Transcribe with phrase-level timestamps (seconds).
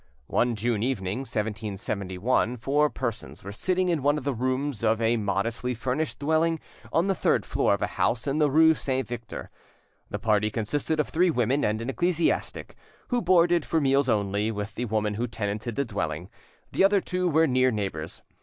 [0.25, 5.15] One June evening, 1771, four persons were sitting in one of the rooms of a
[5.15, 6.59] modestly furnished, dwelling
[6.91, 9.51] on the third floor of a house in the rue Saint Victor.
[10.09, 12.73] The party consisted of three women and an ecclesiastic,
[13.09, 16.31] who boarded, for meals only, with the woman who tenanted the dwelling;
[16.71, 18.23] the other two were near neighbours.